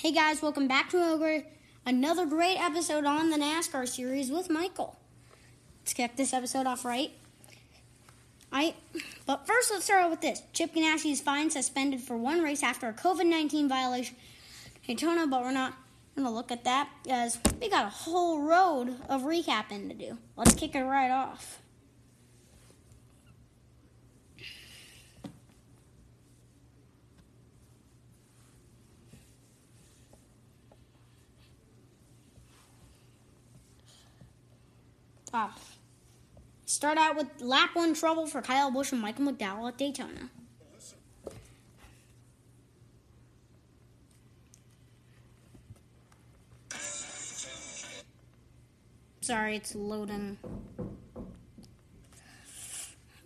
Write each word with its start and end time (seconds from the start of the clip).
Hey 0.00 0.12
guys, 0.12 0.40
welcome 0.40 0.66
back 0.66 0.88
to 0.92 0.96
another, 0.96 1.44
another 1.84 2.24
great 2.24 2.56
episode 2.56 3.04
on 3.04 3.28
the 3.28 3.36
NASCAR 3.36 3.86
series 3.86 4.30
with 4.30 4.48
Michael. 4.48 4.96
Let's 5.82 5.92
kick 5.92 6.16
this 6.16 6.32
episode 6.32 6.66
off 6.66 6.86
right. 6.86 7.10
I, 8.50 8.76
but 9.26 9.46
first, 9.46 9.70
let's 9.70 9.84
start 9.84 10.04
out 10.04 10.10
with 10.10 10.22
this. 10.22 10.40
Chip 10.54 10.72
Ganassi 10.72 11.12
is 11.12 11.20
fined, 11.20 11.52
suspended 11.52 12.00
for 12.00 12.16
one 12.16 12.40
race 12.40 12.62
after 12.62 12.88
a 12.88 12.94
COVID 12.94 13.26
19 13.26 13.68
violation 13.68 14.16
Daytona, 14.86 15.26
but 15.26 15.42
we're 15.42 15.52
not 15.52 15.74
to 16.16 16.30
look 16.30 16.50
at 16.50 16.64
that 16.64 16.88
as 17.06 17.38
we 17.60 17.68
got 17.68 17.84
a 17.84 17.90
whole 17.90 18.40
road 18.40 18.96
of 19.06 19.24
recapping 19.24 19.90
to 19.90 19.94
do. 19.94 20.16
Let's 20.34 20.54
kick 20.54 20.74
it 20.76 20.82
right 20.82 21.10
off. 21.10 21.60
Ah. 35.32 35.54
Start 36.66 36.98
out 36.98 37.16
with 37.16 37.28
lap 37.40 37.70
one 37.74 37.94
trouble 37.94 38.26
for 38.26 38.42
Kyle 38.42 38.70
Busch 38.70 38.92
and 38.92 39.00
Michael 39.00 39.26
McDowell 39.26 39.68
at 39.68 39.78
Daytona. 39.78 40.30
Sorry, 49.20 49.56
it's 49.56 49.74
loading. 49.74 50.38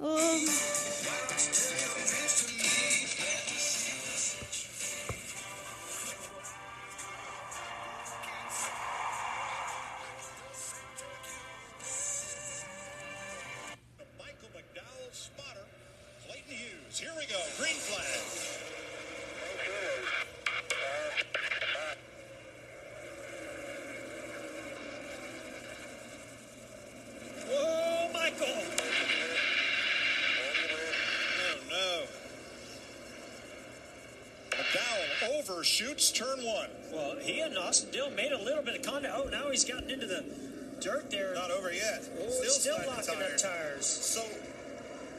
Um, 0.01 0.47
overshoots 35.33 36.11
turn 36.11 36.45
one. 36.45 36.69
Well, 36.93 37.17
he 37.21 37.41
and 37.41 37.57
Austin 37.57 37.91
Dillon 37.91 38.15
made 38.15 38.33
a 38.33 38.43
little 38.43 38.63
bit 38.63 38.77
of 38.77 38.83
contact. 38.83 39.15
Oh, 39.17 39.29
now 39.29 39.51
he's 39.51 39.65
gotten 39.65 39.91
into 39.91 40.07
the 40.07 40.25
dirt 40.81 41.11
there. 41.11 41.35
Not 41.35 41.51
over 41.51 41.73
yet. 41.73 42.09
Oh, 42.19 42.25
it's 42.25 42.61
still 42.61 42.77
locking 42.87 43.15
tire. 43.15 43.25
up 43.25 43.39
tires. 43.39 43.87
So, 43.87 44.23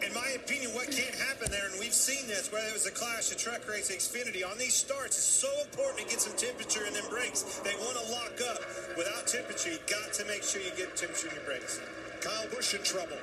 in 0.06 0.14
my 0.14 0.28
opinion, 0.36 0.72
what 0.74 0.92
can't 0.92 1.16
happen 1.16 1.50
there, 1.52 1.66
and 1.72 1.80
we've 1.80 1.94
seen 1.94 2.28
this, 2.28 2.52
whether 2.52 2.68
it 2.68 2.74
was 2.74 2.86
a 2.86 2.92
Clash, 2.92 3.32
a 3.32 3.36
truck 3.36 3.68
race, 3.68 3.90
Xfinity, 3.90 4.46
on 4.46 4.58
these 4.58 4.74
starts, 4.74 5.18
it's 5.18 5.26
so 5.26 5.50
important 5.64 6.06
to 6.06 6.06
get 6.06 6.22
some 6.22 6.36
temperature 6.38 6.86
in 6.86 6.94
them 6.94 7.06
brakes. 7.10 7.62
They 7.64 7.74
want 7.76 7.98
to 7.98 8.12
lock 8.12 8.38
up. 8.50 8.60
Without 8.98 9.28
temperature, 9.28 9.72
you 9.72 9.80
got 9.88 10.14
to 10.14 10.26
make 10.26 10.44
sure 10.44 10.62
you 10.62 10.72
get 10.78 10.96
temperature 10.96 11.30
in 11.30 11.36
your 11.36 11.46
brakes. 11.46 11.80
Kyle 12.22 12.48
Busch 12.50 12.74
in 12.74 12.84
trouble. 12.84 13.18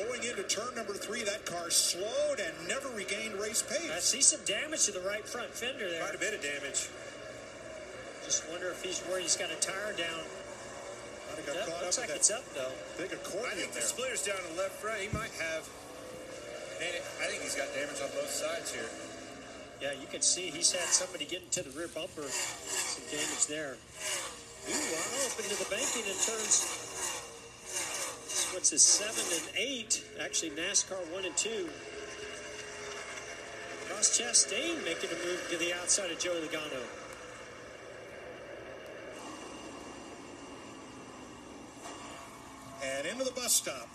Going 0.00 0.24
into 0.24 0.42
turn 0.48 0.72
number 0.74 0.94
three, 0.94 1.22
that 1.24 1.44
car 1.44 1.68
slowed 1.68 2.40
and 2.40 2.54
never 2.68 2.88
regained 2.96 3.34
race 3.36 3.60
pace. 3.60 3.90
I 3.92 4.00
see 4.00 4.22
some 4.24 4.40
damage 4.48 4.86
to 4.86 4.92
the 4.92 5.04
right 5.04 5.26
front 5.28 5.52
fender 5.52 5.90
there. 5.90 6.00
Quite 6.00 6.14
a 6.14 6.18
bit 6.18 6.32
of 6.32 6.40
damage. 6.40 6.88
Just 8.24 8.48
wonder 8.48 8.70
if 8.72 8.80
he's 8.80 9.04
worried 9.04 9.28
he's 9.28 9.36
got 9.36 9.50
a 9.52 9.60
tire 9.60 9.92
down. 9.92 10.24
Might 11.28 11.36
have 11.36 11.46
got 11.46 11.56
That 11.56 11.66
caught 11.68 11.82
looks 11.84 11.98
up 11.98 12.08
like 12.08 12.16
it's 12.16 12.30
up 12.30 12.44
though. 12.56 12.72
big 12.96 13.12
accordion 13.12 13.52
I 13.52 13.54
think 13.60 13.76
the 13.76 13.84
there. 13.84 13.92
splitter's 13.92 14.24
down 14.24 14.40
in 14.40 14.56
the 14.56 14.62
left 14.62 14.80
front. 14.80 15.04
He 15.04 15.12
might 15.12 15.34
have. 15.36 15.68
I 16.80 17.28
think 17.28 17.42
he's 17.44 17.54
got 17.54 17.68
damage 17.76 18.00
on 18.00 18.08
both 18.16 18.32
sides 18.32 18.72
here. 18.72 18.88
Yeah, 19.84 19.92
you 20.00 20.08
can 20.08 20.22
see 20.24 20.48
he's 20.48 20.72
had 20.72 20.88
somebody 20.88 21.26
get 21.28 21.44
into 21.44 21.60
the 21.60 21.70
rear 21.76 21.88
bumper. 21.92 22.24
Some 22.24 23.04
damage 23.12 23.46
there. 23.52 23.76
Ooh, 23.76 24.72
wow, 24.72 25.28
up 25.28 25.36
into 25.36 25.56
the 25.60 25.68
banking 25.68 26.08
and 26.08 26.16
turns. 26.24 26.89
What's 28.52 28.70
his 28.70 28.82
seven 28.82 29.24
and 29.32 29.56
eight? 29.56 30.04
Actually, 30.20 30.50
NASCAR 30.50 30.98
one 31.12 31.24
and 31.24 31.36
two. 31.36 31.68
Ross 33.90 34.18
Chastain 34.18 34.84
making 34.84 35.10
a 35.10 35.26
move 35.26 35.46
to 35.50 35.56
the 35.56 35.72
outside 35.72 36.10
of 36.10 36.18
Joey 36.18 36.40
Logano. 36.40 36.82
and 43.00 43.06
into 43.06 43.24
the 43.24 43.30
bus 43.32 43.54
stop. 43.54 43.88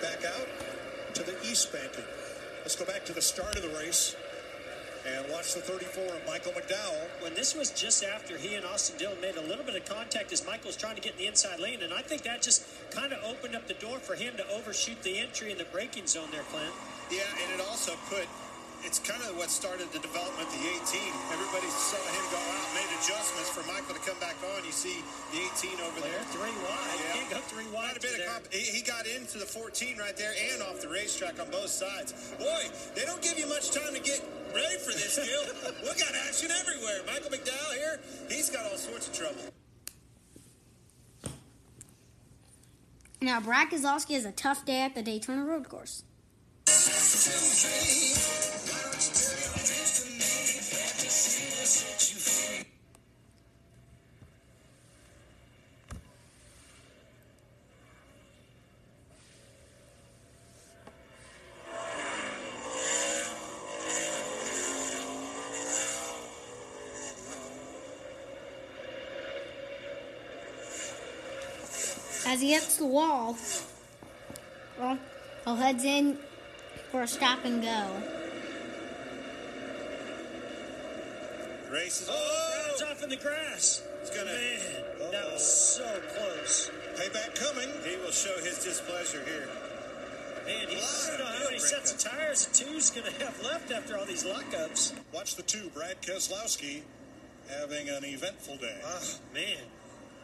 Back 0.00 0.24
out 0.24 1.14
to 1.14 1.22
the 1.22 1.34
east 1.42 1.72
banking. 1.72 2.04
Let's 2.62 2.76
go 2.76 2.84
back 2.84 3.04
to 3.06 3.12
the 3.12 3.22
start 3.22 3.56
of 3.56 3.62
the 3.62 3.68
race 3.78 4.16
and 5.06 5.30
watch 5.30 5.54
the 5.54 5.60
34 5.60 6.04
of 6.16 6.26
Michael 6.26 6.52
McDowell. 6.52 7.22
when 7.22 7.34
this 7.34 7.54
was 7.54 7.70
just 7.70 8.02
after 8.04 8.36
he 8.36 8.54
and 8.54 8.64
Austin 8.64 8.96
Dillon 8.98 9.20
made 9.20 9.36
a 9.36 9.40
little 9.42 9.64
bit 9.64 9.74
of 9.76 9.84
contact 9.84 10.32
as 10.32 10.46
Michael's 10.46 10.76
trying 10.76 10.94
to 10.94 11.00
get 11.00 11.12
in 11.12 11.18
the 11.18 11.26
inside 11.26 11.60
lane, 11.60 11.82
and 11.82 11.92
I 11.92 12.00
think 12.00 12.22
that 12.22 12.42
just 12.42 12.64
kind 12.90 13.12
of 13.12 13.22
opened 13.24 13.54
up 13.54 13.66
the 13.66 13.74
door 13.74 13.98
for 13.98 14.14
him 14.14 14.36
to 14.36 14.48
overshoot 14.50 15.02
the 15.02 15.18
entry 15.18 15.52
in 15.52 15.58
the 15.58 15.64
braking 15.66 16.06
zone 16.06 16.28
there, 16.32 16.42
Clint. 16.50 16.72
Yeah, 17.10 17.22
and 17.42 17.60
it 17.60 17.66
also 17.66 17.92
put. 18.08 18.26
It's 18.84 19.00
kind 19.00 19.22
of 19.24 19.32
what 19.40 19.48
started 19.48 19.88
the 19.92 19.98
development 19.98 20.44
of 20.44 20.52
the 20.52 20.60
18. 20.60 21.00
Everybody 21.32 21.66
saw 21.72 21.96
him 21.96 22.24
go 22.28 22.36
out, 22.36 22.68
made 22.76 22.90
adjustments 23.00 23.48
for 23.48 23.64
Michael 23.64 23.96
to 23.96 24.02
come 24.04 24.20
back 24.20 24.36
on. 24.54 24.60
You 24.64 24.72
see 24.76 25.00
the 25.32 25.40
18 25.56 25.80
over 25.80 26.00
They're 26.04 26.12
there. 26.12 26.28
three 26.36 26.52
wide. 26.62 26.98
Yeah. 27.00 27.16
Can't 27.16 27.30
go 27.32 27.40
three 27.48 27.64
wide. 27.72 27.96
Quite 27.96 27.96
a 27.96 28.04
bit 28.04 28.20
of 28.20 28.28
comp- 28.28 28.52
he, 28.52 28.60
he 28.60 28.80
got 28.84 29.08
into 29.08 29.40
the 29.40 29.48
14 29.48 29.96
right 29.96 30.16
there 30.16 30.36
and 30.52 30.62
off 30.62 30.84
the 30.84 30.88
racetrack 30.92 31.40
on 31.40 31.48
both 31.50 31.72
sides. 31.72 32.12
Boy, 32.36 32.68
they 32.94 33.08
don't 33.08 33.22
give 33.24 33.38
you 33.40 33.48
much 33.48 33.72
time 33.72 33.94
to 33.96 34.00
get 34.04 34.20
ready 34.52 34.76
for 34.76 34.92
this 34.92 35.16
deal. 35.16 35.42
we 35.80 35.88
got 35.96 36.12
action 36.28 36.52
everywhere. 36.52 37.00
Michael 37.08 37.32
McDowell 37.32 37.74
here, 37.80 38.00
he's 38.28 38.50
got 38.50 38.68
all 38.68 38.76
sorts 38.76 39.08
of 39.08 39.14
trouble. 39.16 39.48
now, 43.24 43.40
Brad 43.40 43.70
Keselowski 43.70 44.12
has 44.12 44.26
a 44.26 44.32
tough 44.32 44.66
day 44.66 44.82
at 44.82 44.94
the 44.94 45.00
Daytona 45.02 45.42
Road 45.44 45.66
Course. 45.70 46.04
As 72.34 72.40
he 72.40 72.50
hits 72.50 72.78
the 72.78 72.84
wall, 72.86 73.36
well, 74.76 74.98
he 75.46 75.56
heads 75.56 75.84
in 75.84 76.18
for 76.90 77.02
a 77.02 77.06
stop 77.06 77.44
and 77.44 77.62
go. 77.62 77.86
Race 81.70 82.00
is 82.00 82.08
Oh, 82.10 82.74
Brad's 82.76 82.82
off 82.90 83.04
in 83.04 83.10
the 83.10 83.16
grass. 83.18 83.82
It's 84.02 84.10
gonna- 84.10 84.32
Man, 84.32 85.12
that 85.12 85.30
was 85.30 85.44
so 85.44 86.02
close. 86.16 86.72
Payback 86.96 87.36
coming. 87.36 87.70
He 87.84 87.94
will 87.98 88.10
show 88.10 88.36
his 88.42 88.58
displeasure 88.58 89.24
here. 89.24 89.48
Man, 90.44 90.68
he 90.70 90.74
Wow, 90.74 90.80
doesn't 90.82 91.18
know 91.20 91.26
how 91.26 91.38
good 91.38 91.44
many 91.44 91.58
sets 91.60 91.92
of 91.92 91.98
tires 92.00 92.46
the 92.46 92.64
two's 92.64 92.90
going 92.90 93.14
to 93.14 93.24
have 93.24 93.40
left 93.44 93.70
after 93.70 93.96
all 93.96 94.06
these 94.06 94.24
lockups. 94.24 94.92
Watch 95.12 95.36
the 95.36 95.44
two, 95.44 95.70
Brad 95.70 96.02
Keselowski 96.02 96.82
having 97.48 97.88
an 97.90 98.04
eventful 98.04 98.56
day. 98.56 98.80
Oh, 98.84 99.18
man. 99.32 99.70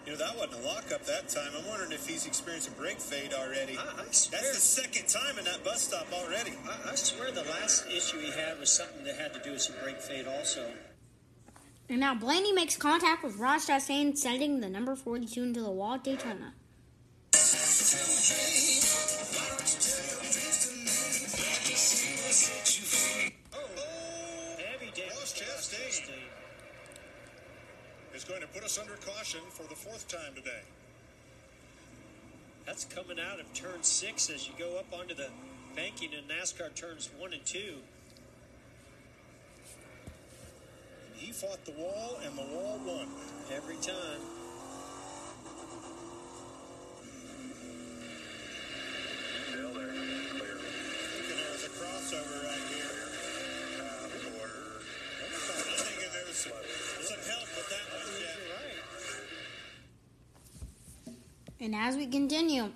You 0.07 0.13
know, 0.13 0.19
that 0.19 0.37
wasn't 0.37 0.65
a 0.65 0.67
lockup 0.67 1.05
that 1.05 1.29
time. 1.29 1.53
I'm 1.57 1.67
wondering 1.69 1.93
if 1.93 2.07
he's 2.07 2.27
experiencing 2.27 2.73
brake 2.79 2.99
fade 2.99 3.33
already. 3.35 3.77
I, 3.77 4.03
I 4.03 4.05
swear, 4.11 4.41
That's 4.41 4.55
the 4.55 4.61
second 4.61 5.09
time 5.09 5.39
in 5.39 5.45
that 5.45 5.63
bus 5.63 5.83
stop 5.83 6.07
already. 6.13 6.53
I, 6.67 6.93
I 6.93 6.95
swear 6.95 7.31
the 7.31 7.43
last 7.43 7.87
issue 7.87 8.19
he 8.19 8.31
had 8.31 8.59
was 8.59 8.73
something 8.73 9.05
that 9.05 9.17
had 9.17 9.35
to 9.35 9.41
do 9.41 9.53
with 9.53 9.63
some 9.63 9.77
brake 9.83 10.01
fade 10.01 10.27
also. 10.27 10.71
And 11.89 12.01
now 12.01 12.15
Blaney 12.15 12.53
makes 12.53 12.77
contact 12.77 13.23
with 13.23 13.37
Ross 13.37 13.69
Chastain, 13.69 14.17
sending 14.17 14.61
the 14.61 14.69
number 14.69 14.97
42 14.97 15.43
into 15.43 15.61
the 15.61 15.71
wall 15.71 15.95
at 15.95 16.05
Daytona. 16.05 16.55
going 28.31 28.43
to 28.43 28.49
put 28.49 28.63
us 28.63 28.79
under 28.79 28.93
caution 29.05 29.41
for 29.51 29.65
the 29.65 29.75
fourth 29.75 30.07
time 30.07 30.33
today. 30.37 30.63
That's 32.65 32.85
coming 32.85 33.19
out 33.19 33.41
of 33.41 33.53
turn 33.55 33.83
six 33.83 34.31
as 34.31 34.47
you 34.47 34.55
go 34.57 34.79
up 34.79 34.87
onto 34.93 35.17
the 35.17 35.31
banking 35.75 36.11
in 36.13 36.23
NASCAR 36.33 36.73
turns 36.77 37.11
one 37.19 37.33
and 37.33 37.45
two. 37.45 37.79
And 41.09 41.17
he 41.17 41.33
fought 41.33 41.65
the 41.65 41.73
wall, 41.73 42.21
and 42.25 42.39
the 42.39 42.55
wall 42.55 42.81
won. 42.87 43.09
Every 43.53 43.77
time. 43.77 44.40
And 61.63 61.75
as 61.75 61.95
we 61.95 62.07
continue, 62.07 62.71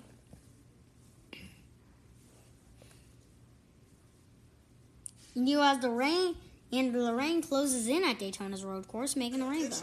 you 5.33 5.61
as 5.61 5.79
the 5.79 5.89
rain 5.89 6.35
and 6.71 6.93
the 6.93 7.13
rain 7.13 7.41
closes 7.41 7.87
in 7.87 8.03
at 8.03 8.19
Daytona's 8.19 8.63
road 8.63 8.87
course, 8.87 9.15
making 9.15 9.41
a 9.41 9.49
rainbow. 9.49 9.75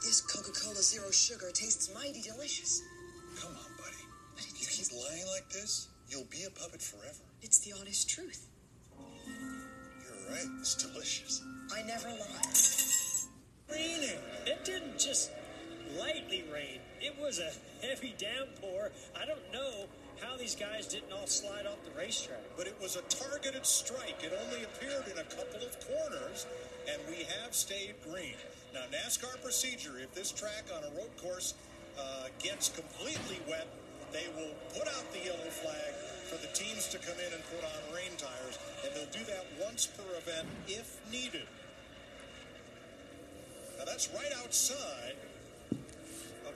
This 0.00 0.20
Coca-Cola 0.20 0.82
Zero 0.82 1.10
Sugar 1.12 1.50
tastes 1.52 1.94
mighty 1.94 2.20
delicious. 2.20 2.82
Come 3.40 3.52
on, 3.52 3.72
buddy. 3.78 4.04
But 4.34 4.44
it 4.44 4.60
You 4.60 4.66
keep 4.68 4.92
lying 4.92 5.26
like 5.34 5.48
this, 5.50 5.88
you'll 6.08 6.26
be 6.30 6.44
a 6.44 6.50
puppet 6.50 6.82
forever. 6.82 7.22
It's 7.42 7.60
the 7.60 7.74
honest 7.80 8.10
truth. 8.10 8.48
You're 8.98 10.30
right. 10.30 10.48
It's 10.60 10.74
delicious. 10.74 11.42
I 11.74 11.82
never 11.82 12.08
lie. 12.08 12.42
Raining. 13.70 14.18
It 14.46 14.64
didn't 14.64 14.98
just 14.98 15.30
lightly 15.30 15.30
rain. 15.30 15.38
It 15.38 15.41
was 17.32 17.40
a 17.40 17.86
heavy 17.86 18.14
downpour. 18.18 18.90
I 19.16 19.24
don't 19.24 19.40
know 19.54 19.88
how 20.20 20.36
these 20.36 20.54
guys 20.54 20.86
didn't 20.86 21.12
all 21.12 21.26
slide 21.26 21.64
off 21.64 21.78
the 21.82 21.98
racetrack. 21.98 22.44
But 22.58 22.66
it 22.66 22.76
was 22.78 22.96
a 22.96 23.02
targeted 23.08 23.64
strike. 23.64 24.20
It 24.22 24.36
only 24.44 24.64
appeared 24.64 25.08
in 25.08 25.16
a 25.16 25.24
couple 25.24 25.64
of 25.64 25.72
corners, 25.80 26.46
and 26.92 27.00
we 27.08 27.24
have 27.40 27.54
stayed 27.54 27.94
green. 28.04 28.36
Now, 28.74 28.84
NASCAR 28.92 29.40
procedure 29.42 29.98
if 29.98 30.12
this 30.12 30.30
track 30.30 30.68
on 30.76 30.84
a 30.84 30.94
road 30.94 31.08
course 31.16 31.54
uh, 31.98 32.28
gets 32.38 32.68
completely 32.68 33.40
wet, 33.48 33.66
they 34.12 34.28
will 34.36 34.52
put 34.76 34.86
out 34.88 35.10
the 35.14 35.24
yellow 35.24 35.48
flag 35.48 35.94
for 36.28 36.36
the 36.36 36.52
teams 36.52 36.86
to 36.88 36.98
come 36.98 37.16
in 37.16 37.32
and 37.32 37.42
put 37.48 37.64
on 37.64 37.96
rain 37.96 38.12
tires, 38.18 38.58
and 38.84 38.94
they'll 38.94 39.08
do 39.08 39.24
that 39.24 39.46
once 39.64 39.86
per 39.86 40.04
event 40.18 40.48
if 40.68 41.00
needed. 41.10 41.48
Now, 43.78 43.86
that's 43.86 44.10
right 44.12 44.32
outside 44.44 45.16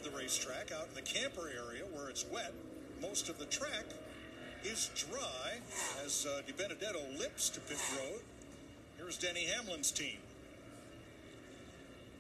the 0.07 0.17
racetrack, 0.17 0.71
out 0.71 0.87
in 0.87 0.95
the 0.95 1.03
camper 1.03 1.51
area 1.51 1.83
where 1.91 2.09
it's 2.09 2.25
wet. 2.31 2.55
Most 3.03 3.29
of 3.29 3.39
the 3.39 3.47
track 3.47 3.91
is 4.63 4.91
dry 4.95 5.59
as 6.05 6.27
uh, 6.27 6.43
DiBenedetto 6.47 7.19
lips 7.19 7.51
to 7.51 7.61
pit 7.61 7.81
road. 7.99 8.23
Here's 8.99 9.19
Denny 9.19 9.47
Hamlin's 9.51 9.91
team. 9.91 10.23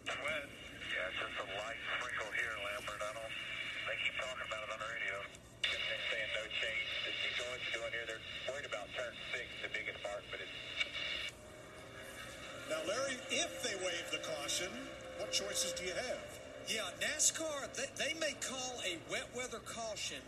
Wet. 0.06 0.18
Yeah, 0.18 1.10
it's 1.10 1.18
just 1.22 1.36
a 1.38 1.46
light 1.62 1.78
sprinkle 1.98 2.30
here, 2.34 2.54
Lambert. 2.66 3.02
I 3.06 3.12
don't. 3.14 3.34
They 3.86 3.96
keep 4.02 4.16
talking 4.18 4.46
about 4.50 4.62
it 4.66 4.70
on 4.74 4.78
the 4.82 4.90
radio. 4.90 5.16
They're 5.62 6.06
saying 6.10 6.30
no 6.34 6.44
change. 6.58 6.86
Just 7.06 7.18
keep 7.22 7.34
going, 7.38 7.58
keep 7.62 7.74
going 7.78 7.94
here. 7.94 8.06
They're 8.10 8.24
worried 8.50 8.66
about 8.66 8.90
turn 8.98 9.14
six, 9.30 9.46
the 9.62 9.70
biggest 9.70 10.02
part, 10.02 10.26
but 10.34 10.42
it's 10.42 10.58
Now, 12.66 12.82
Larry, 12.82 13.14
if 13.30 13.62
they 13.62 13.78
waive 13.78 14.10
the 14.10 14.22
caution, 14.26 14.70
what 15.22 15.30
choices 15.30 15.70
do 15.70 15.86
you 15.86 15.94
have? 15.94 16.45
Yeah, 16.66 16.82
NASCAR, 16.98 17.70
they, 17.78 17.86
they 17.94 18.12
may 18.18 18.34
call 18.42 18.74
a 18.82 18.98
wet 19.06 19.30
weather 19.38 19.62
caution 19.62 20.18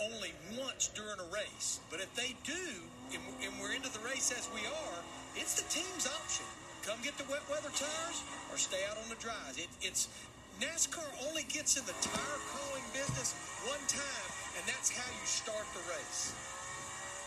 only 0.00 0.32
once 0.56 0.88
during 0.96 1.20
a 1.20 1.28
race. 1.28 1.78
But 1.92 2.00
if 2.00 2.08
they 2.16 2.32
do, 2.40 2.64
and, 3.12 3.20
and 3.44 3.52
we're 3.60 3.76
into 3.76 3.92
the 3.92 4.00
race 4.00 4.32
as 4.32 4.48
we 4.56 4.64
are, 4.64 4.98
it's 5.36 5.60
the 5.60 5.68
team's 5.68 6.08
option. 6.08 6.48
Come 6.88 6.96
get 7.04 7.20
the 7.20 7.28
wet 7.28 7.44
weather 7.52 7.68
tires 7.76 8.24
or 8.48 8.56
stay 8.56 8.80
out 8.88 8.96
on 8.96 9.12
the 9.12 9.20
dries. 9.20 9.60
It, 9.60 9.68
it's 9.84 10.08
NASCAR 10.56 11.04
only 11.28 11.44
gets 11.52 11.76
in 11.76 11.84
the 11.84 11.96
tire 12.00 12.40
calling 12.48 12.84
business 12.96 13.36
one 13.68 13.84
time, 13.84 14.28
and 14.56 14.64
that's 14.64 14.88
how 14.88 15.04
you 15.04 15.26
start 15.28 15.68
the 15.76 15.84
race. 15.92 16.32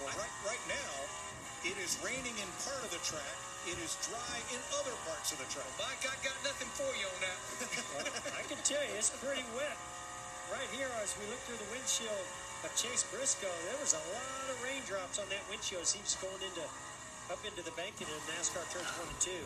Well, 0.01 0.17
right, 0.17 0.35
right 0.49 0.65
now, 0.65 0.93
it 1.61 1.77
is 1.77 1.93
raining 2.01 2.33
in 2.41 2.49
part 2.65 2.81
of 2.81 2.89
the 2.89 3.01
track. 3.05 3.37
It 3.67 3.75
is 3.83 3.99
dry 4.07 4.37
in 4.55 4.61
other 4.79 4.95
parts 5.03 5.35
of 5.35 5.43
the 5.43 5.49
track. 5.51 5.67
Mike, 5.75 5.99
I 6.07 6.15
got 6.23 6.37
nothing 6.39 6.71
for 6.77 6.87
you 6.95 7.03
on 7.03 7.19
that. 7.19 7.39
Well, 7.97 8.07
I 8.39 8.45
can 8.47 8.56
tell 8.67 8.83
you, 8.83 8.99
it's 8.99 9.15
pretty 9.23 9.47
wet. 9.55 9.79
Right 10.51 10.67
here, 10.75 10.91
as 10.99 11.15
we 11.15 11.23
look 11.31 11.39
through 11.47 11.55
the 11.55 11.71
windshield 11.71 12.27
of 12.67 12.69
Chase 12.75 13.07
Briscoe, 13.15 13.47
there 13.71 13.79
was 13.79 13.95
a 13.95 14.03
lot 14.11 14.47
of 14.51 14.59
raindrops 14.59 15.23
on 15.23 15.27
that 15.31 15.39
windshield. 15.47 15.87
Seems 15.87 16.19
going 16.19 16.43
into 16.43 16.67
up 17.31 17.39
into 17.47 17.63
the 17.63 17.71
banking 17.79 18.11
in 18.11 18.19
NASCAR 18.35 18.63
turns 18.71 18.91
one 18.99 19.07
and 19.07 19.21
two. 19.23 19.45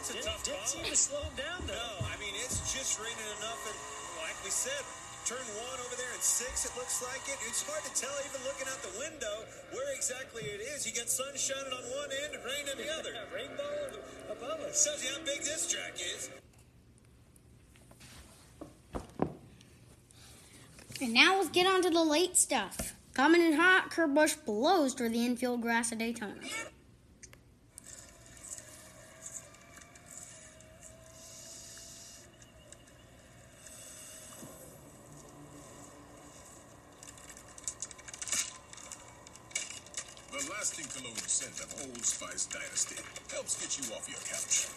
It's 0.00 0.12
a 0.12 0.20
Didn't, 0.20 0.28
tough 0.28 0.44
didn't 0.44 0.68
seem 0.68 0.84
to 0.84 0.96
slow 0.96 1.24
him 1.24 1.36
down 1.40 1.64
though. 1.64 1.76
No, 1.76 2.12
I 2.12 2.16
mean 2.20 2.36
it's 2.44 2.60
just 2.76 3.00
raining 3.00 3.30
enough, 3.40 3.60
and 3.64 3.78
like 4.20 4.36
we 4.44 4.52
said, 4.52 4.80
turn 5.24 5.44
one 5.56 5.80
over 5.80 5.96
there 5.96 6.12
and 6.12 6.20
six. 6.20 6.68
It 6.68 6.76
looks 6.76 7.00
like 7.00 7.24
it. 7.24 7.40
It's 7.48 7.64
hard 7.64 7.80
to 7.88 7.92
tell 7.96 8.12
even 8.28 8.40
looking 8.44 8.68
out 8.68 8.80
the 8.84 8.96
window 9.00 9.48
where 9.72 9.88
exactly 9.96 10.44
it 10.44 10.60
is. 10.60 10.84
You 10.84 10.92
get 10.92 11.08
sun 11.08 11.32
shining 11.40 11.72
on 11.72 11.84
one 11.88 12.12
end 12.12 12.36
and 12.36 12.42
rain 12.44 12.68
on 12.68 12.76
the 12.76 12.90
other. 13.00 13.16
Rainbow 13.36 13.96
above 14.28 14.60
us. 14.68 14.84
Shows 14.84 15.00
you 15.00 15.12
how 15.16 15.24
big 15.24 15.40
this 15.40 15.64
track 15.72 15.96
is. 15.96 16.28
And 21.02 21.14
now 21.14 21.38
let's 21.38 21.48
get 21.48 21.66
on 21.66 21.82
to 21.82 21.90
the 21.90 22.04
late 22.04 22.36
stuff. 22.36 22.94
Coming 23.12 23.40
in 23.40 23.54
hot, 23.54 23.90
Kurt 23.90 24.14
Busch 24.14 24.34
blows 24.34 24.94
through 24.94 25.08
the 25.08 25.26
infield 25.26 25.60
grass 25.60 25.90
at 25.90 25.98
Daytona. 25.98 26.34
The 40.30 40.50
lasting 40.52 40.86
cologne 40.86 41.16
scent 41.16 41.58
of 41.58 41.74
Old 41.82 42.04
Spice 42.04 42.46
Dynasty 42.46 43.02
helps 43.34 43.60
get 43.60 43.76
you 43.76 43.92
off 43.92 44.08
your 44.08 44.20
couch 44.20 44.68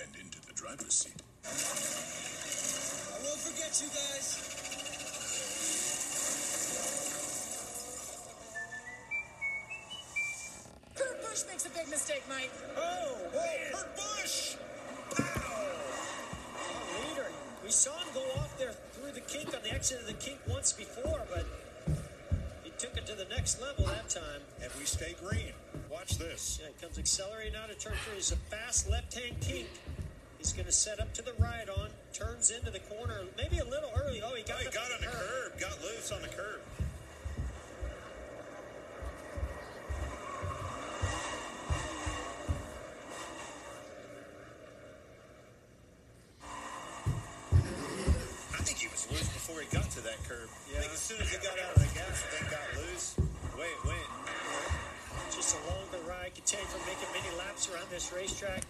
and 0.00 0.14
into 0.14 0.40
the 0.46 0.52
driver's 0.52 0.94
seat. 0.94 2.55
I 3.56 3.62
won't 3.62 3.80
you 3.80 3.88
guys. 3.88 4.38
Kurt 10.94 11.22
Busch 11.22 11.44
makes 11.48 11.66
a 11.66 11.70
big 11.70 11.88
mistake, 11.88 12.22
Mike. 12.28 12.50
Oh, 12.76 13.16
whoa, 13.32 13.56
Kurt 13.72 13.96
Busch! 13.96 14.56
Our 15.18 17.08
leader. 17.08 17.30
We 17.64 17.70
saw 17.70 17.92
him 17.92 18.08
go 18.12 18.20
off 18.36 18.58
there 18.58 18.72
through 18.92 19.12
the 19.12 19.20
kink 19.20 19.54
on 19.54 19.62
the 19.62 19.72
exit 19.72 20.00
of 20.00 20.06
the 20.06 20.14
kink 20.14 20.38
once 20.48 20.72
before, 20.72 21.22
but 21.32 21.46
he 22.62 22.70
took 22.78 22.96
it 22.96 23.06
to 23.06 23.14
the 23.14 23.26
next 23.34 23.60
level 23.62 23.86
that 23.86 24.08
time. 24.08 24.42
And 24.62 24.70
we 24.78 24.84
stay 24.84 25.14
green. 25.24 25.52
Watch 25.90 26.18
this. 26.18 26.58
Yeah, 26.60 26.68
he 26.76 26.82
comes 26.82 26.98
accelerating 26.98 27.56
out 27.56 27.70
of 27.70 27.78
turn 27.78 27.94
three. 28.04 28.18
It's 28.18 28.32
a 28.32 28.36
fast 28.36 28.90
left-hand 28.90 29.40
kink. 29.40 29.68
He's 30.46 30.52
going 30.52 30.66
to 30.66 30.70
set 30.70 31.00
up 31.00 31.12
to 31.14 31.22
the 31.22 31.32
right 31.40 31.68
on, 31.68 31.90
turns 32.12 32.52
into 32.52 32.70
the 32.70 32.78
corner, 32.78 33.18
maybe 33.36 33.58
a 33.58 33.64
little 33.64 33.90
early. 33.98 34.22
Oh, 34.22 34.32
he 34.36 34.44
got, 34.44 34.60
Oh, 34.60 34.62
he 34.62 34.70
got 34.70 34.92
on 34.94 35.00
the 35.00 35.08
curb, 35.08 35.58
got 35.58 35.82
loose 35.82 36.12
on 36.12 36.22
the 36.22 36.28
curb. 36.28 36.60
I 48.54 48.62
think 48.62 48.78
he 48.78 48.86
was 48.86 49.10
loose 49.10 49.26
before 49.26 49.60
he 49.62 49.66
got 49.76 49.90
to 49.90 50.00
that 50.02 50.22
curb. 50.28 50.46
Yeah. 50.70 50.78
I 50.78 50.82
think 50.82 50.92
as 50.92 51.00
soon 51.00 51.20
as 51.22 51.28
he 51.28 51.38
got 51.38 51.58
out 51.58 51.74
of 51.74 51.82
the 51.82 51.92
gas, 51.92 52.22
the 52.22 52.28
thing 52.38 52.46
got 52.52 52.86
loose. 52.86 53.14
The 53.14 53.58
way 53.58 53.66
it 53.66 53.84
went. 53.84 54.06
Just 55.34 55.56
a 55.56 55.74
longer 55.74 56.08
ride. 56.08 56.36
Can 56.36 56.44
tell 56.44 56.62
from 56.66 56.86
making 56.86 57.10
many 57.10 57.36
laps 57.36 57.68
around 57.68 57.90
this 57.90 58.12
racetrack. 58.14 58.62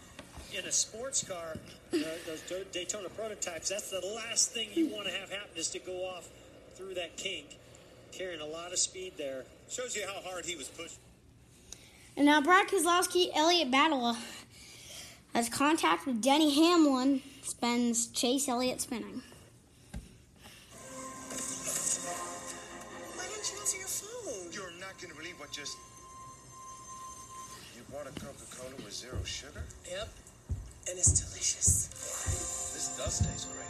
In 0.54 0.64
a 0.64 0.72
sports 0.72 1.22
car, 1.22 1.56
the, 1.90 2.06
those 2.26 2.42
Daytona 2.72 3.08
prototypes, 3.10 3.68
that's 3.68 3.90
the 3.90 4.00
last 4.14 4.52
thing 4.52 4.68
you 4.72 4.86
want 4.86 5.06
to 5.06 5.12
have 5.12 5.30
happen 5.30 5.56
is 5.56 5.68
to 5.70 5.78
go 5.78 6.04
off 6.06 6.28
through 6.74 6.94
that 6.94 7.16
kink, 7.16 7.58
carrying 8.12 8.40
a 8.40 8.46
lot 8.46 8.72
of 8.72 8.78
speed 8.78 9.12
there. 9.18 9.44
Shows 9.68 9.94
you 9.96 10.06
how 10.06 10.20
hard 10.28 10.46
he 10.46 10.56
was 10.56 10.68
pushed. 10.68 10.98
And 12.16 12.24
now 12.24 12.40
Brad 12.40 12.68
Keselowski, 12.68 13.28
Elliott 13.34 13.70
Battle 13.70 14.16
has 15.34 15.50
contact 15.50 16.06
with 16.06 16.22
Denny 16.22 16.54
Hamlin, 16.54 17.20
spends 17.42 18.06
Chase 18.06 18.48
Elliott 18.48 18.80
spinning. 18.80 19.22
Why 23.14 23.24
didn't 23.24 23.52
you 23.52 23.58
answer 23.60 23.76
your 23.76 23.86
phone? 23.88 24.52
You're 24.52 24.80
not 24.80 24.98
going 24.98 25.12
to 25.12 25.18
believe 25.18 25.38
what 25.38 25.52
just. 25.52 25.76
You 27.76 27.82
bought 27.92 28.06
a 28.06 28.12
Coca 28.18 28.46
Cola 28.56 28.76
with 28.82 28.94
zero 28.94 29.22
sugar? 29.24 29.62
Yep. 29.90 30.08
And 30.88 30.98
it's 30.98 31.18
delicious. 31.18 31.88
This 32.72 32.94
does 32.96 33.18
taste 33.18 33.48
great. 33.50 33.66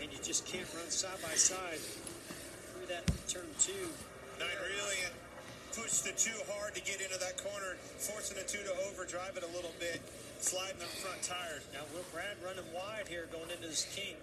And 0.00 0.12
you 0.12 0.18
just 0.22 0.46
can't 0.46 0.66
run 0.74 0.88
side 0.88 1.18
by 1.20 1.34
side 1.34 1.78
through 1.78 2.86
that 2.86 3.04
turn 3.26 3.50
two. 3.58 3.90
Nine 4.38 4.48
really 4.62 5.02
pushed 5.74 6.04
the 6.04 6.12
two 6.12 6.38
hard 6.54 6.74
to 6.74 6.80
get 6.80 7.00
into 7.02 7.18
that 7.18 7.36
corner, 7.42 7.76
forcing 7.98 8.36
the 8.38 8.44
two 8.44 8.62
to 8.62 8.72
overdrive 8.88 9.36
it 9.36 9.42
a 9.42 9.50
little 9.50 9.74
bit, 9.80 10.00
sliding 10.38 10.78
the 10.78 10.86
front 11.02 11.20
tires. 11.22 11.66
Now 11.74 11.82
Will 11.92 12.04
Brad 12.14 12.38
running 12.44 12.70
wide 12.72 13.08
here 13.08 13.26
going 13.32 13.50
into 13.50 13.66
this 13.66 13.84
kink. 13.96 14.16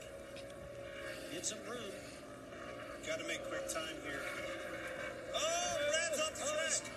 Get 1.33 1.45
some 1.45 1.59
room. 1.69 1.91
Got 3.05 3.19
to 3.19 3.27
make 3.27 3.43
quick 3.49 3.67
time 3.67 3.97
here. 4.07 4.23
Oh, 5.35 5.77
Brad's 5.91 6.21
off 6.21 6.31
the 6.31 6.47
track. 6.47 6.87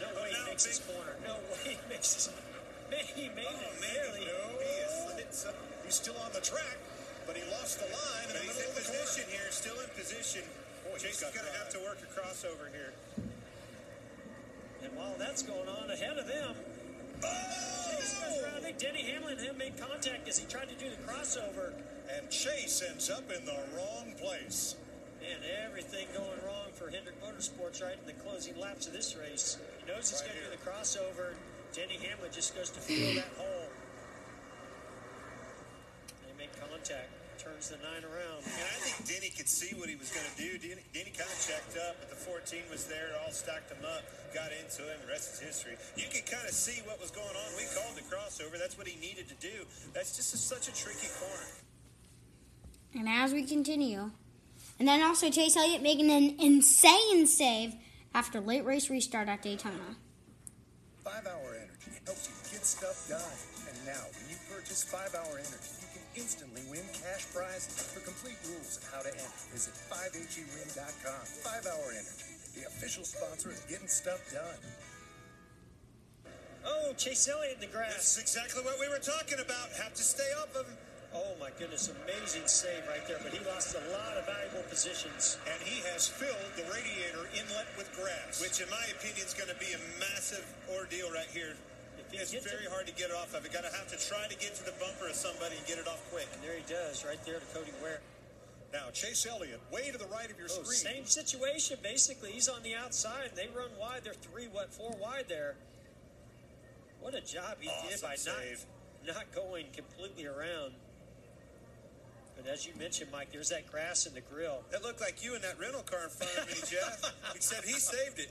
No 0.00 0.08
way 0.20 0.30
he 0.30 0.34
now 0.34 0.41
makes 0.52 0.68
this 0.68 0.84
corner. 0.84 1.16
No 1.24 1.40
way 1.48 1.80
he 1.80 1.88
makes. 1.88 2.28
Man, 2.92 3.00
he 3.16 3.32
made 3.32 3.48
Oh, 3.48 3.56
it 3.56 3.80
man, 3.80 3.88
barely. 3.88 4.28
no, 4.28 4.60
he 4.60 4.72
is 4.84 4.92
slid. 5.32 5.54
He's 5.88 5.94
still 5.96 6.18
on 6.20 6.28
the 6.36 6.44
track, 6.44 6.76
but 7.26 7.40
he 7.40 7.42
lost 7.56 7.80
the 7.80 7.88
line 7.88 8.28
in 8.28 8.36
But 8.36 8.36
the 8.36 8.52
he's 8.52 8.60
middle 8.60 8.68
in 8.68 8.76
of 8.76 8.84
the 8.84 8.84
corner. 8.84 9.00
position 9.00 9.24
here, 9.32 9.48
still 9.48 9.78
in 9.80 9.88
position. 9.96 10.44
Boy, 10.84 11.00
he's 11.00 11.16
going 11.24 11.32
to 11.32 11.56
have 11.56 11.72
to 11.72 11.80
work 11.80 12.04
a 12.04 12.08
crossover 12.12 12.68
here. 12.68 12.92
And 14.84 14.92
while 14.92 15.16
that's 15.16 15.40
going 15.40 15.68
on 15.72 15.88
ahead 15.88 16.20
of 16.20 16.28
them, 16.28 16.52
around. 17.24 18.56
I 18.56 18.60
think 18.60 18.76
Denny 18.76 19.08
Hamlin 19.08 19.38
and 19.38 19.40
him 19.40 19.56
made 19.56 19.80
contact 19.80 20.28
as 20.28 20.36
he 20.36 20.44
tried 20.44 20.68
to 20.68 20.74
do 20.76 20.90
the 20.90 21.00
crossover. 21.08 21.72
And 22.12 22.28
Chase 22.28 22.82
ends 22.86 23.08
up 23.08 23.24
in 23.32 23.46
the 23.46 23.56
wrong 23.72 24.12
place. 24.20 24.76
And 25.24 25.40
everything 25.64 26.08
going 26.12 26.44
wrong 26.44 26.74
for 26.74 26.90
Hendrick 26.90 27.16
Motorsports 27.24 27.80
right 27.82 27.96
in 27.96 28.04
the 28.06 28.20
closing 28.22 28.58
laps 28.58 28.86
of 28.86 28.92
this 28.92 29.16
race. 29.16 29.56
He 29.82 29.90
knows 29.90 30.10
he's 30.10 30.22
Right 30.22 30.30
going 30.30 30.38
to 30.38 30.44
do 30.46 30.50
the 30.54 30.62
crossover. 30.62 31.34
Denny 31.74 31.98
Hamlin 32.06 32.30
just 32.30 32.54
goes 32.54 32.70
to 32.70 32.80
feel 32.80 33.14
that 33.18 33.32
hole. 33.38 33.68
They 36.22 36.34
make 36.38 36.54
contact, 36.54 37.10
turns 37.42 37.70
the 37.70 37.80
nine 37.82 38.06
around. 38.06 38.46
And 38.46 38.66
I 38.70 38.78
think 38.86 39.08
Denny 39.08 39.30
could 39.34 39.48
see 39.48 39.74
what 39.74 39.88
he 39.88 39.96
was 39.96 40.12
going 40.12 40.28
to 40.28 40.36
do. 40.38 40.58
Denny, 40.62 40.84
Denny 40.94 41.10
kind 41.10 41.26
of 41.26 41.40
checked 41.42 41.74
up, 41.82 41.96
but 41.98 42.10
the 42.10 42.20
14 42.20 42.62
was 42.70 42.86
there, 42.86 43.10
it 43.10 43.16
all 43.24 43.32
stacked 43.32 43.72
him 43.72 43.82
up, 43.82 44.04
got 44.30 44.54
into 44.54 44.86
him, 44.86 45.00
the 45.02 45.10
rest 45.10 45.34
is 45.34 45.40
history. 45.40 45.74
You 45.96 46.06
could 46.12 46.30
kind 46.30 46.46
of 46.46 46.54
see 46.54 46.84
what 46.86 47.00
was 47.00 47.10
going 47.10 47.34
on. 47.34 47.48
We 47.58 47.66
called 47.74 47.98
the 47.98 48.06
crossover. 48.06 48.60
That's 48.60 48.78
what 48.78 48.86
he 48.86 49.00
needed 49.00 49.26
to 49.32 49.38
do. 49.42 49.66
That's 49.94 50.14
just 50.14 50.34
a, 50.34 50.38
such 50.38 50.68
a 50.68 50.74
tricky 50.76 51.08
corner. 51.18 51.50
And 52.94 53.08
as 53.08 53.32
we 53.32 53.42
continue, 53.42 54.12
and 54.78 54.86
then 54.86 55.02
also 55.02 55.30
Chase 55.30 55.56
Elliott 55.56 55.82
making 55.82 56.10
an 56.10 56.36
insane 56.38 57.26
save 57.26 57.74
after 58.14 58.40
late 58.40 58.64
race 58.64 58.90
restart 58.90 59.28
at 59.28 59.42
Daytona. 59.42 59.96
Five 61.04 61.26
Hour 61.26 61.58
Energy 61.58 61.98
helps 62.06 62.30
you 62.30 62.34
get 62.54 62.62
stuff 62.64 63.08
done. 63.10 63.36
And 63.66 63.74
now, 63.86 64.06
when 64.14 64.30
you 64.30 64.38
purchase 64.46 64.84
Five 64.86 65.10
Hour 65.18 65.34
Energy, 65.34 65.74
you 65.82 65.90
can 65.90 66.04
instantly 66.14 66.62
win 66.70 66.86
cash 66.94 67.26
prizes. 67.34 67.90
For 67.90 68.00
complete 68.06 68.38
rules 68.46 68.78
and 68.78 68.86
how 68.94 69.02
to 69.02 69.10
enter, 69.10 69.42
visit 69.50 69.74
5hewin.com. 69.90 71.22
Five 71.42 71.66
Hour 71.66 71.86
Energy, 71.90 72.38
the 72.54 72.70
official 72.70 73.02
sponsor 73.02 73.50
of 73.50 73.58
getting 73.66 73.88
stuff 73.90 74.22
done. 74.30 74.62
Oh, 76.64 76.94
Chase 76.94 77.26
Elliott 77.26 77.58
in 77.58 77.60
the 77.66 77.72
grass. 77.74 78.14
That's 78.14 78.22
exactly 78.22 78.62
what 78.62 78.78
we 78.78 78.86
were 78.86 79.02
talking 79.02 79.42
about. 79.42 79.74
Have 79.82 79.94
to 79.94 80.04
stay 80.06 80.30
off 80.38 80.54
of 80.54 80.70
him. 80.70 80.78
Oh 81.14 81.36
my 81.38 81.50
goodness, 81.58 81.92
amazing 81.92 82.48
save 82.48 82.88
right 82.88 83.04
there. 83.06 83.20
But 83.22 83.32
he 83.36 83.44
lost 83.44 83.76
a 83.76 83.84
lot 83.92 84.16
of 84.16 84.24
valuable 84.24 84.64
positions. 84.68 85.36
And 85.44 85.60
he 85.60 85.84
has 85.92 86.08
filled 86.08 86.52
the 86.56 86.64
radiator 86.72 87.28
inlet 87.36 87.68
with 87.76 87.92
grass. 87.92 88.40
Which, 88.40 88.60
in 88.64 88.70
my 88.72 88.84
opinion, 88.96 89.26
is 89.26 89.34
going 89.36 89.52
to 89.52 89.60
be 89.60 89.76
a 89.76 89.80
massive 90.00 90.44
ordeal 90.72 91.12
right 91.12 91.28
here. 91.28 91.52
It's 92.12 92.32
very 92.32 92.64
hard 92.68 92.86
to 92.86 92.92
get 92.92 93.08
it 93.08 93.16
off 93.16 93.34
of. 93.34 93.44
You 93.44 93.50
got 93.50 93.64
to 93.64 93.72
have 93.76 93.88
to 93.88 93.96
try 93.96 94.28
to 94.28 94.36
get 94.36 94.54
to 94.56 94.64
the 94.64 94.72
bumper 94.80 95.08
of 95.08 95.16
somebody 95.16 95.56
and 95.56 95.66
get 95.66 95.78
it 95.78 95.88
off 95.88 96.00
quick. 96.12 96.28
And 96.32 96.42
there 96.44 96.56
he 96.56 96.64
does, 96.68 97.04
right 97.04 97.20
there 97.24 97.40
to 97.40 97.46
Cody 97.56 97.72
Ware. 97.82 98.00
Now, 98.72 98.88
Chase 98.92 99.26
Elliott, 99.28 99.60
way 99.70 99.90
to 99.90 99.98
the 99.98 100.08
right 100.08 100.30
of 100.30 100.38
your 100.38 100.48
Oh, 100.48 100.62
screen. 100.64 101.04
same 101.04 101.06
situation, 101.06 101.76
basically. 101.82 102.32
He's 102.32 102.48
on 102.48 102.62
the 102.62 102.74
outside. 102.74 103.32
They 103.34 103.48
run 103.54 103.68
wide. 103.78 104.00
They're 104.04 104.14
three, 104.14 104.48
what, 104.48 104.72
four 104.72 104.96
wide 105.00 105.28
there. 105.28 105.56
What 107.00 107.14
a 107.14 107.20
job 107.20 107.56
he 107.60 107.70
did 107.88 108.00
by 108.00 108.14
save. 108.14 108.64
not, 109.06 109.16
not 109.16 109.32
going 109.34 109.66
completely 109.76 110.26
around. 110.26 110.72
But 112.42 112.52
as 112.52 112.66
you 112.66 112.72
mentioned, 112.78 113.10
Mike, 113.12 113.30
there's 113.32 113.50
that 113.50 113.70
grass 113.70 114.06
in 114.06 114.14
the 114.14 114.20
grill. 114.20 114.64
That 114.70 114.82
looked 114.82 115.00
like 115.00 115.24
you 115.24 115.36
in 115.36 115.42
that 115.42 115.58
rental 115.60 115.82
car 115.82 116.04
in 116.04 116.10
front 116.10 116.36
of 116.38 116.48
me, 116.48 116.54
Jeff. 116.70 117.12
Except 117.34 117.64
he 117.64 117.74
saved 117.74 118.18
it. 118.18 118.30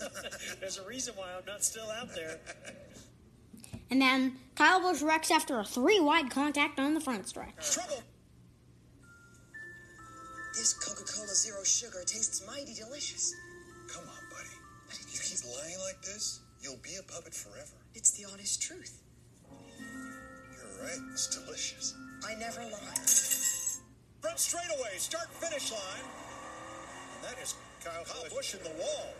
There's 0.60 0.78
a 0.78 0.86
reason 0.86 1.14
why 1.16 1.28
I'm 1.38 1.44
not 1.46 1.64
still 1.64 1.88
out 1.90 2.14
there. 2.14 2.38
And 3.90 4.02
then 4.02 4.36
Kyle 4.56 4.80
Busch 4.80 5.00
wrecks 5.00 5.30
after 5.30 5.60
a 5.60 5.64
three 5.64 6.00
wide 6.00 6.30
contact 6.30 6.80
on 6.80 6.94
the 6.94 7.00
front 7.00 7.28
stretch. 7.28 7.54
Trouble. 7.72 8.02
This 10.54 10.74
Coca-Cola 10.74 11.28
Zero 11.28 11.62
Sugar 11.64 12.02
tastes 12.04 12.44
mighty 12.46 12.74
delicious. 12.74 13.32
Come 13.88 14.04
on, 14.04 14.30
buddy. 14.30 14.48
If 14.90 15.14
You 15.14 15.36
keep 15.36 15.44
lying 15.56 15.78
like 15.86 16.02
this, 16.02 16.40
you'll 16.60 16.78
be 16.82 16.96
a 16.98 17.02
puppet 17.02 17.34
forever. 17.34 17.76
It's 17.94 18.10
the 18.12 18.26
honest 18.32 18.60
truth. 18.60 19.02
You're 19.48 20.84
right. 20.84 20.98
It's 21.12 21.28
delicious. 21.44 21.94
I 22.26 22.34
never 22.34 22.60
lie. 22.62 23.35
Front 24.20 24.38
straightaway, 24.38 24.96
start 24.98 25.28
finish 25.34 25.72
line. 25.72 26.06
And 27.16 27.24
that 27.24 27.42
is 27.42 27.54
Kyle, 27.84 28.04
Kyle 28.04 28.28
Busch 28.34 28.54
in 28.54 28.62
the 28.62 28.70
wall. 28.70 29.14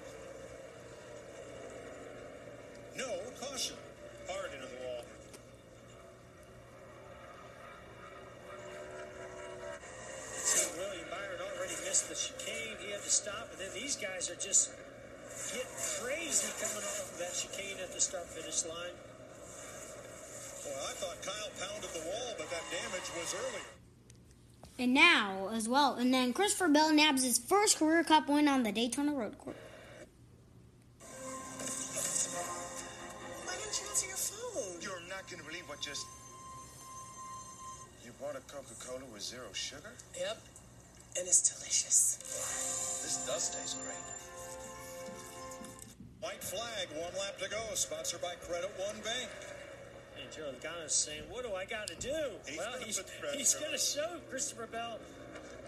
No 2.97 3.11
caution. 3.41 3.77
Hard 4.29 4.51
into 4.55 4.67
the 4.67 4.81
wall. 4.85 5.05
See, 10.33 10.81
William 10.81 11.07
Byron 11.11 11.41
already 11.45 11.77
missed 11.85 12.09
the 12.09 12.15
chicane. 12.15 12.77
He 12.81 12.93
had 12.93 13.03
to 13.03 13.11
stop, 13.11 13.49
and 13.53 13.61
then 13.61 13.71
these 13.75 13.97
guys 13.97 14.31
are 14.31 14.41
just 14.41 14.73
getting 15.53 15.77
crazy 16.01 16.49
coming 16.57 16.85
off 16.89 17.13
of 17.13 17.19
that 17.19 17.35
chicane 17.37 17.77
at 17.83 17.93
the 17.93 18.01
start 18.01 18.25
finish 18.33 18.65
line. 18.65 18.97
Well, 20.65 20.81
I 20.89 20.93
thought 20.97 21.21
Kyle 21.23 21.53
pounded 21.61 21.91
the 21.93 22.09
wall, 22.09 22.35
but 22.39 22.49
that 22.51 22.65
damage 22.73 23.09
was 23.15 23.35
earlier. 23.37 23.76
And 24.79 24.93
now, 24.93 25.49
as 25.55 25.69
well, 25.69 25.95
and 25.95 26.13
then 26.13 26.35
Christopher 26.35 26.69
Bell 26.69 26.93
nabs 26.93 27.25
his 27.25 27.39
first 27.39 27.79
career 27.79 28.05
cup 28.05 28.29
win 28.29 28.47
on 28.47 28.63
the 28.63 28.73
Daytona 28.73 29.13
Road 29.13 29.39
Course. 29.39 29.57
Why 33.45 33.55
didn't 33.57 33.81
you 33.81 33.89
answer 33.89 34.07
your 34.07 34.17
phone? 34.17 34.81
You're 34.83 35.09
not 35.09 35.27
going 35.31 35.43
to 35.43 35.49
believe 35.49 35.67
what 35.67 35.81
just. 35.81 36.07
You 38.05 38.13
bought 38.21 38.37
a 38.37 38.41
Coca 38.53 38.75
Cola 38.87 39.01
with 39.13 39.23
zero 39.23 39.49
sugar? 39.55 39.93
Yep. 40.19 40.43
And 41.19 41.27
it's 41.27 41.49
delicious. 41.49 42.19
This 43.03 43.25
does 43.27 43.57
taste 43.57 43.79
great. 43.83 43.97
White 46.21 46.45
flag, 46.45 46.89
one 47.01 47.15
lap 47.19 47.39
to 47.39 47.49
go, 47.49 47.63
sponsored 47.73 48.21
by 48.21 48.35
Credit 48.47 48.71
One 48.77 48.97
Bank. 49.03 49.31
And 50.27 50.35
Joey 50.35 50.53
Logano's 50.59 50.95
saying, 50.95 51.23
"What 51.31 51.45
do 51.45 51.55
I 51.55 51.65
got 51.65 51.87
to 51.87 51.95
do?" 51.95 52.31
He's 52.47 52.59
well, 52.59 52.73
gonna 52.73 52.85
he's, 52.85 52.97
put 52.97 53.07
the 53.07 53.13
pressure 53.21 53.39
he's 53.39 53.55
going 53.55 53.71
to 53.73 53.79
show 53.79 54.19
Christopher 54.29 54.67
Bell. 54.67 54.99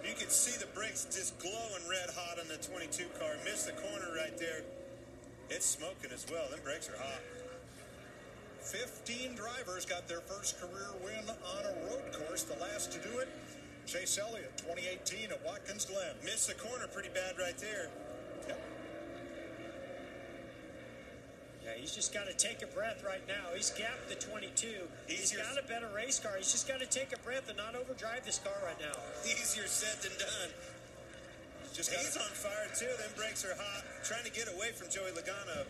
You 0.04 0.14
can 0.14 0.28
see 0.28 0.58
the 0.58 0.66
brakes 0.74 1.04
just 1.04 1.38
glowing 1.38 1.86
red 1.88 2.10
hot 2.10 2.38
on 2.40 2.48
the 2.48 2.56
22 2.56 3.04
car. 3.18 3.34
Missed 3.44 3.66
the 3.66 3.72
corner 3.72 4.10
right 4.16 4.36
there. 4.38 4.62
It's 5.50 5.66
smoking 5.66 6.10
as 6.12 6.26
well. 6.30 6.48
Them 6.50 6.60
brakes 6.64 6.88
are 6.88 6.96
hot. 6.96 7.20
15 8.60 9.34
drivers 9.34 9.86
got 9.86 10.08
their 10.08 10.20
first 10.20 10.60
career 10.60 10.90
win 11.04 11.28
on 11.28 11.64
a 11.64 11.86
road 11.86 12.12
course. 12.12 12.42
The 12.42 12.58
last 12.58 12.90
to 12.92 12.98
do 12.98 13.18
it, 13.18 13.28
Chase 13.86 14.18
Elliott, 14.18 14.56
2018 14.58 15.30
at 15.30 15.44
Watkins 15.44 15.84
Glen. 15.84 16.14
Missed 16.24 16.48
the 16.48 16.54
corner 16.54 16.86
pretty 16.88 17.10
bad 17.10 17.38
right 17.38 17.56
there. 17.58 17.90
Yep. 18.48 18.60
Yeah, 21.64 21.67
he's 21.80 21.94
just 21.94 22.12
got 22.12 22.26
to 22.26 22.34
take 22.34 22.62
a 22.62 22.66
breath 22.66 23.02
right 23.04 23.22
now. 23.26 23.54
He's 23.54 23.70
gapped 23.70 24.08
the 24.08 24.14
22. 24.16 24.66
He's 25.06 25.32
Easier- 25.32 25.38
got 25.38 25.58
a 25.58 25.66
better 25.66 25.88
race 25.94 26.18
car. 26.18 26.32
He's 26.36 26.52
just 26.52 26.68
got 26.68 26.80
to 26.80 26.86
take 26.86 27.12
a 27.12 27.18
breath 27.20 27.48
and 27.48 27.56
not 27.56 27.74
overdrive 27.74 28.24
this 28.24 28.38
car 28.38 28.56
right 28.64 28.78
now. 28.80 28.96
Easier 29.24 29.66
said 29.66 29.96
than 30.02 30.18
done. 30.18 30.50
Just 31.72 31.94
He's 31.94 32.16
on 32.16 32.30
fire 32.34 32.66
too. 32.74 32.90
Them 32.98 33.10
brakes 33.16 33.44
are 33.44 33.54
hot. 33.54 33.84
Trying 34.02 34.24
to 34.24 34.30
get 34.32 34.48
away 34.52 34.72
from 34.74 34.90
Joey 34.90 35.10
Logano. 35.14 35.62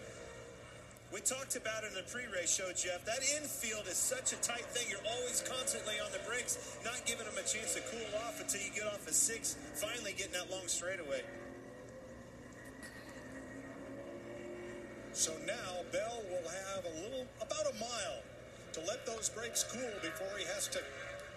We 1.13 1.21
talked 1.21 1.57
about 1.57 1.85
it 1.85 1.89
in 1.89 1.95
the 1.97 2.05
pre-race 2.13 2.53
show, 2.53 2.69
Jeff. 2.77 3.05
That 3.05 3.25
infield 3.37 3.89
is 3.89 3.97
such 3.97 4.33
a 4.33 4.37
tight 4.45 4.65
thing. 4.77 4.89
You're 4.93 5.05
always 5.09 5.41
constantly 5.41 5.97
on 6.05 6.13
the 6.13 6.21
brakes, 6.29 6.77
not 6.85 7.01
giving 7.07 7.25
them 7.25 7.37
a 7.37 7.45
chance 7.49 7.73
to 7.75 7.81
cool 7.89 8.05
off 8.25 8.41
until 8.41 8.61
you 8.61 8.69
get 8.77 8.85
off 8.85 9.09
a 9.09 9.13
six, 9.13 9.57
finally 9.81 10.13
getting 10.13 10.33
that 10.37 10.51
long 10.51 10.69
straightaway. 10.69 11.25
So 15.19 15.35
now 15.51 15.83
Bell 15.91 16.23
will 16.31 16.47
have 16.47 16.87
a 16.87 16.95
little, 17.03 17.27
about 17.43 17.67
a 17.67 17.75
mile, 17.75 18.23
to 18.71 18.81
let 18.87 19.05
those 19.05 19.29
brakes 19.29 19.67
cool 19.67 19.91
before 20.01 20.31
he 20.39 20.47
has 20.55 20.69
to 20.69 20.79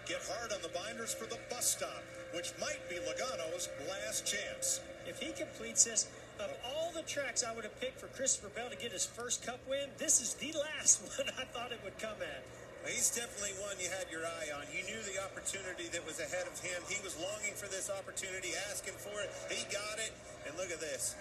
get 0.06 0.22
hard 0.22 0.52
on 0.52 0.62
the 0.62 0.70
binders 0.70 1.12
for 1.12 1.26
the 1.26 1.36
bus 1.50 1.74
stop, 1.74 1.98
which 2.30 2.54
might 2.60 2.78
be 2.88 3.02
Logano's 3.02 3.68
last 3.90 4.22
chance. 4.24 4.78
If 5.04 5.18
he 5.18 5.32
completes 5.32 5.82
this, 5.82 6.06
of 6.38 6.54
all 6.62 6.92
the 6.94 7.02
tracks 7.02 7.42
I 7.42 7.52
would 7.56 7.64
have 7.64 7.74
picked 7.80 7.98
for 7.98 8.06
Christopher 8.14 8.54
Bell 8.54 8.70
to 8.70 8.76
get 8.76 8.92
his 8.92 9.04
first 9.04 9.44
cup 9.44 9.58
win, 9.68 9.90
this 9.98 10.22
is 10.22 10.34
the 10.34 10.54
last 10.54 11.02
one 11.18 11.34
I 11.34 11.42
thought 11.50 11.72
it 11.72 11.80
would 11.82 11.98
come 11.98 12.22
at. 12.22 12.46
He's 12.86 13.10
definitely 13.10 13.58
one 13.58 13.74
you 13.82 13.90
had 13.90 14.06
your 14.14 14.22
eye 14.22 14.54
on. 14.54 14.62
You 14.70 14.86
knew 14.86 15.02
the 15.10 15.18
opportunity 15.26 15.90
that 15.90 16.06
was 16.06 16.22
ahead 16.22 16.46
of 16.46 16.54
him. 16.62 16.82
He 16.86 17.02
was 17.02 17.18
longing 17.18 17.58
for 17.58 17.66
this 17.66 17.90
opportunity, 17.90 18.54
asking 18.70 18.94
for 18.94 19.18
it. 19.22 19.30
He 19.50 19.66
got 19.74 19.98
it. 19.98 20.14
And 20.46 20.54
look 20.54 20.70
at 20.70 20.78
this. 20.78 21.14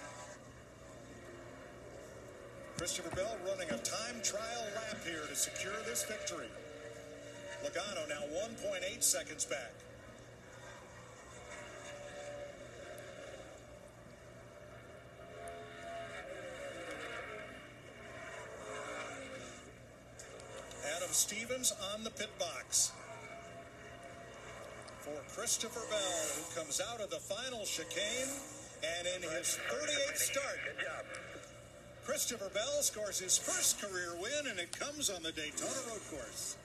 Christopher 2.82 3.16
Bell 3.16 3.38
running 3.48 3.70
a 3.70 3.78
time 3.78 4.20
trial 4.24 4.66
lap 4.74 4.98
here 5.06 5.22
to 5.30 5.36
secure 5.36 5.72
this 5.86 6.04
victory. 6.06 6.48
Logano 7.64 8.10
now 8.10 8.24
1.8 8.34 9.04
seconds 9.04 9.46
back. 9.46 9.72
Adam 20.96 21.10
Stevens 21.12 21.74
on 21.94 22.04
the 22.04 22.10
pit 22.10 22.32
box. 22.40 22.94
For 25.02 25.40
Christopher 25.40 25.88
Bell, 25.88 26.00
who 26.00 26.60
comes 26.60 26.82
out 26.92 27.00
of 27.00 27.12
the 27.12 27.18
final 27.18 27.64
chicane 27.64 28.34
and 28.84 29.06
in 29.06 29.22
his 29.30 29.60
38th 29.70 30.18
start. 30.18 30.58
Christopher 32.06 32.50
Bell 32.54 32.82
scores 32.82 33.20
his 33.20 33.38
first 33.38 33.82
career 33.82 34.16
win, 34.20 34.50
and 34.50 34.60
it 34.60 34.78
comes 34.78 35.10
on 35.10 35.22
the 35.24 35.32
Daytona 35.32 35.72
Road 35.90 36.02
Course. 36.10 36.58